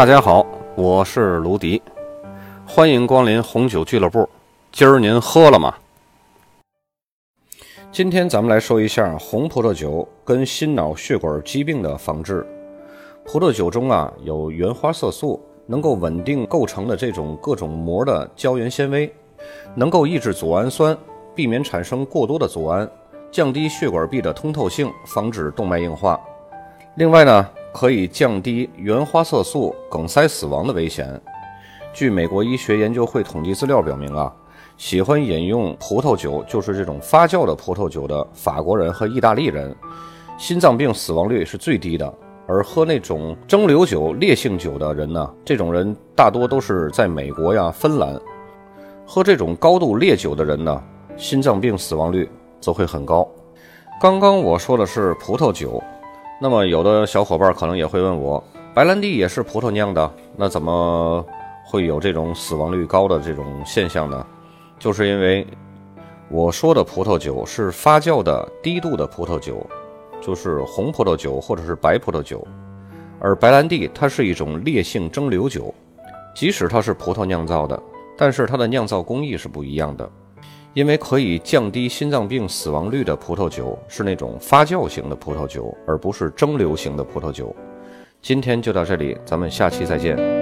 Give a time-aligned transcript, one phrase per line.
[0.00, 1.82] 大家好，我是卢迪，
[2.66, 4.26] 欢迎光临红酒俱乐部。
[4.72, 5.74] 今儿您喝了吗？
[7.92, 12.46] 今天咱们来说一下红葡萄酒跟心脑血管疾病的防治。
[13.26, 19.14] 葡萄酒中啊有原花色素，能够稳定构成的这种各种膜的胶原纤维，
[19.74, 20.96] 能够抑制组氨酸，
[21.34, 22.90] 避免产生过多的组胺，
[23.30, 26.18] 降低血管壁的通透性，防止动脉硬化。
[26.94, 27.46] 另外呢。
[27.72, 31.20] 可以降低原花色素梗塞死亡的危险。
[31.92, 34.32] 据美国医学研究会统计资料表明啊，
[34.76, 39.74] 喜欢饮用葡萄酒，就是这种发酵的葡萄酒的法国人和意大利人，
[40.38, 42.12] 心脏病死亡率是最低的。
[42.46, 48.20] 而喝那种蒸馏酒、烈性酒的人呢，这种人大多都是在美国呀、芬兰。
[49.06, 50.82] 喝这种高度烈酒的人呢，
[51.16, 52.28] 心脏病死亡率
[52.60, 53.28] 则会很高。
[54.00, 55.82] 刚刚我说的是葡萄酒。
[56.42, 61.22] 那么，有的小伙伴可能也会问我，白兰地也是葡萄酿的，那怎么
[61.66, 64.26] 会有这种死亡率高的这种现象呢？
[64.78, 65.46] 就是因为
[66.30, 69.66] 我说的葡萄酒是发酵的低度的葡萄酒，
[70.22, 72.42] 就是红葡萄酒或者是白葡萄酒，
[73.20, 75.74] 而白兰地它是一种烈性蒸馏酒，
[76.34, 77.78] 即使它是葡萄酿造的，
[78.16, 80.10] 但是它的酿造工艺是不一样的。
[80.72, 87.54] 因为可以降低心脏病死亡率的葡萄酒是那种发酵型的葡萄酒，而不是蒸馏型的葡萄酒。
[88.22, 90.39] 今天就到这里，咱们下期再见。